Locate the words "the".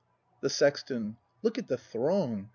0.41-0.49, 1.67-1.77